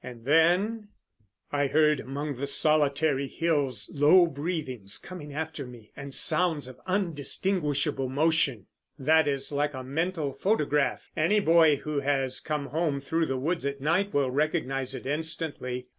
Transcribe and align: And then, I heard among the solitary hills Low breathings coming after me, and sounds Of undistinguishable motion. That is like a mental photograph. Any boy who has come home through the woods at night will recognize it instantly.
And 0.03 0.25
then, 0.25 0.87
I 1.51 1.67
heard 1.67 1.99
among 1.99 2.37
the 2.37 2.47
solitary 2.47 3.27
hills 3.27 3.91
Low 3.93 4.25
breathings 4.25 4.97
coming 4.97 5.31
after 5.31 5.63
me, 5.67 5.91
and 5.95 6.11
sounds 6.11 6.67
Of 6.67 6.79
undistinguishable 6.87 8.09
motion. 8.09 8.65
That 8.97 9.27
is 9.27 9.51
like 9.51 9.75
a 9.75 9.83
mental 9.83 10.33
photograph. 10.33 11.11
Any 11.15 11.39
boy 11.39 11.75
who 11.75 11.99
has 11.99 12.39
come 12.39 12.69
home 12.69 12.99
through 12.99 13.27
the 13.27 13.37
woods 13.37 13.63
at 13.63 13.79
night 13.79 14.11
will 14.11 14.31
recognize 14.31 14.95
it 14.95 15.05
instantly. 15.05 15.85